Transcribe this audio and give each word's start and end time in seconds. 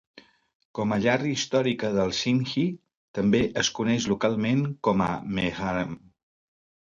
Com 0.77 0.93
a 0.93 0.97
llar 1.01 1.17
històrica 1.31 1.91
dels 1.97 2.21
sindhi, 2.25 2.63
també 3.19 3.43
es 3.65 3.69
coneix 3.81 4.09
localment 4.15 4.65
com 4.89 5.05
a 5.11 5.11
Mehran. 5.41 5.95